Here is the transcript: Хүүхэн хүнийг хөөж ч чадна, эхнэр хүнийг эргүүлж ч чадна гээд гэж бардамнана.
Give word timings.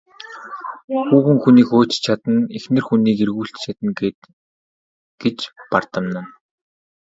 Хүүхэн 1.07 1.37
хүнийг 1.43 1.67
хөөж 1.71 1.89
ч 1.95 1.97
чадна, 2.05 2.37
эхнэр 2.57 2.83
хүнийг 2.87 3.17
эргүүлж 3.23 3.53
ч 3.55 3.61
чадна 3.65 3.89
гээд 3.99 4.19
гэж 5.21 5.37
бардамнана. 5.71 6.21